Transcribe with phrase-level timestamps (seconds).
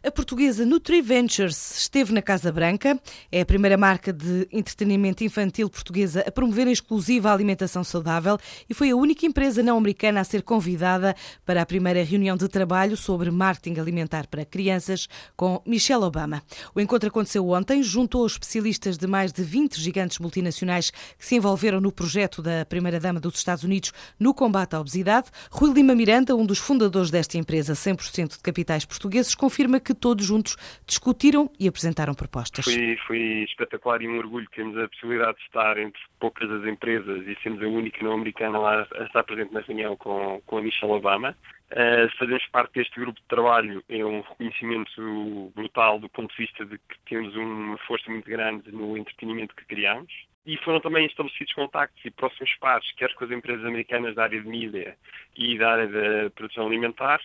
[0.00, 3.00] A portuguesa Nutri Ventures esteve na Casa Branca.
[3.32, 8.38] É a primeira marca de entretenimento infantil portuguesa a promover em exclusiva a alimentação saudável
[8.70, 12.46] e foi a única empresa não americana a ser convidada para a primeira reunião de
[12.46, 16.44] trabalho sobre marketing alimentar para crianças com Michelle Obama.
[16.72, 21.80] O encontro aconteceu ontem, juntou especialistas de mais de 20 gigantes multinacionais que se envolveram
[21.80, 25.26] no projeto da primeira-dama dos Estados Unidos no combate à obesidade.
[25.50, 30.24] Rui Lima Miranda, um dos fundadores desta empresa 100% de capitais portugueses, confirma que todos
[30.24, 32.64] juntos discutiram e apresentaram propostas.
[32.64, 37.26] Foi, foi espetacular e um orgulho termos a possibilidade de estar entre poucas das empresas
[37.26, 40.62] e sermos a única não americana lá a estar presente na reunião com, com a
[40.62, 41.36] Michelle Obama.
[41.70, 46.64] Uh, fazermos parte deste grupo de trabalho é um reconhecimento brutal do ponto de vista
[46.64, 50.10] de que temos uma força muito grande no entretenimento que criamos.
[50.46, 54.40] E foram também estabelecidos contactos e próximos passos, quer com as empresas americanas da área
[54.40, 54.96] de mídia
[55.36, 57.20] e da área da produção alimentar,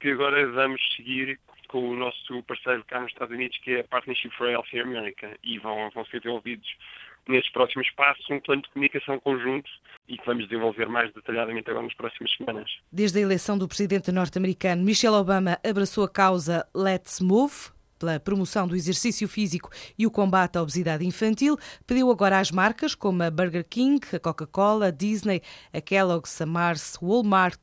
[0.00, 1.38] que agora vamos seguir
[1.74, 5.36] com o nosso parceiro cá nos Estados Unidos, que é a Partnership for Healthy America,
[5.42, 6.68] e vão, vão ser desenvolvidos
[7.26, 9.68] nestes próximos passos um plano de comunicação conjunto
[10.06, 12.70] e que vamos desenvolver mais detalhadamente agora nas próximas semanas.
[12.92, 17.72] Desde a eleição do presidente norte-americano, Michelle Obama abraçou a causa Let's Move,
[18.04, 22.94] pela promoção do exercício físico e o combate à obesidade infantil, pediu agora às marcas
[22.94, 25.40] como a Burger King, a Coca-Cola, a Disney,
[25.72, 27.58] a Kellogg's, a Mars, Walmart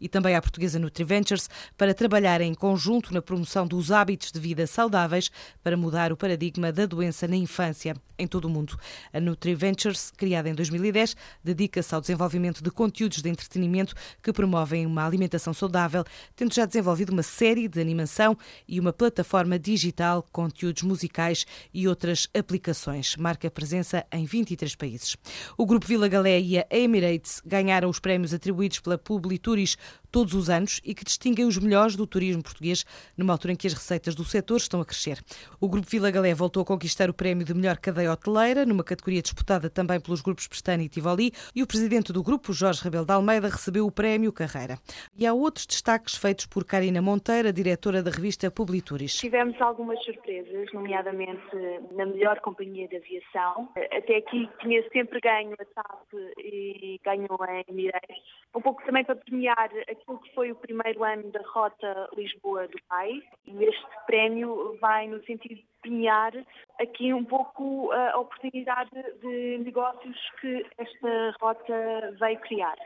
[0.00, 4.66] e também à portuguesa NutriVentures para trabalhar em conjunto na promoção dos hábitos de vida
[4.66, 5.30] saudáveis
[5.62, 8.78] para mudar o paradigma da doença na infância em todo o mundo.
[9.12, 15.04] A NutriVentures, criada em 2010, dedica-se ao desenvolvimento de conteúdos de entretenimento que promovem uma
[15.04, 16.04] alimentação saudável,
[16.36, 18.36] tendo já desenvolvido uma série de animação
[18.68, 23.16] e uma plataforma digital digital, conteúdos musicais e outras aplicações.
[23.16, 25.16] Marca presença em 23 países.
[25.56, 29.76] O Grupo Vila Galé e a Emirates ganharam os prémios atribuídos pela Publituris
[30.14, 32.84] todos os anos e que distinguem os melhores do turismo português
[33.18, 35.18] numa altura em que as receitas do setor estão a crescer.
[35.60, 39.20] O Grupo Vila Galé voltou a conquistar o prémio de melhor cadeia hoteleira, numa categoria
[39.20, 43.12] disputada também pelos grupos Pestana e Tivoli, e o presidente do grupo, Jorge Rebelo de
[43.12, 44.78] Almeida, recebeu o prémio Carreira.
[45.18, 49.16] E há outros destaques feitos por Karina Monteira, diretora da revista Publituris.
[49.16, 51.42] Tivemos algumas surpresas, nomeadamente
[51.90, 53.68] na melhor companhia de aviação.
[53.90, 58.16] Até aqui tinha sempre ganho a TAP e ganhou a Emirates.
[58.54, 59.68] Um pouco também para premiar
[60.04, 63.22] aquilo que foi o primeiro ano da Rota Lisboa-Dubai.
[63.46, 66.32] E este prémio vai no sentido de premiar
[66.78, 72.76] aqui um pouco a oportunidade de negócios que esta rota veio criar.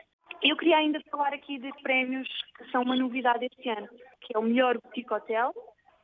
[0.41, 3.89] Eu queria ainda falar aqui de prémios que são uma novidade este ano,
[4.21, 5.53] que é o melhor boutique hotel,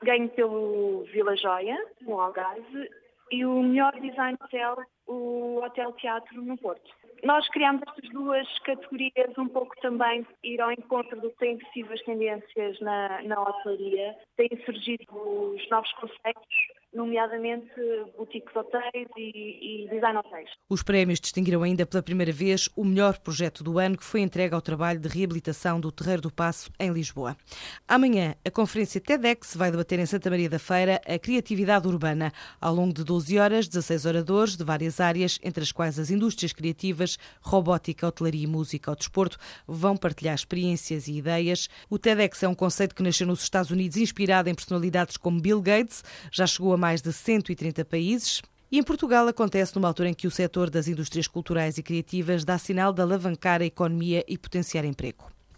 [0.03, 2.89] ganho pelo Vila Joia, no Algarve,
[3.31, 4.75] e o melhor design hotel,
[5.07, 6.91] o Hotel Teatro no Porto.
[7.25, 12.01] Nós criámos estas duas categorias um pouco também ir ao encontro do que sido as
[12.03, 14.15] tendências na, na hotelaria.
[14.37, 16.55] Têm surgido os novos conceitos
[16.95, 17.69] nomeadamente
[18.17, 20.49] boutiques hotéis e, e design hotéis.
[20.69, 24.55] Os prémios distinguiram ainda pela primeira vez o melhor projeto do ano, que foi entregue
[24.55, 27.35] ao trabalho de reabilitação do Terreiro do Passo, em Lisboa.
[27.87, 32.31] Amanhã, a conferência TEDx vai debater em Santa Maria da Feira a criatividade urbana.
[32.59, 36.53] Ao longo de 12 horas, 16 oradores de várias áreas, entre as quais as indústrias
[36.53, 41.69] criativas, robótica, hotelaria música ou desporto, vão partilhar experiências e ideias.
[41.89, 45.61] O TEDx é um conceito que nasceu nos Estados Unidos inspirado em personalidades como Bill
[45.61, 48.43] Gates, já chegou a mais de 130 países.
[48.71, 52.45] E em Portugal acontece numa altura em que o setor das indústrias culturais e criativas
[52.45, 55.34] dá sinal de alavancar a economia e potenciar emprego.